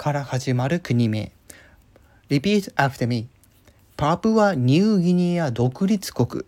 [0.00, 1.30] から始まる国名。
[2.30, 3.26] Repeat after me.
[3.98, 6.44] パプアニューギニア独立国。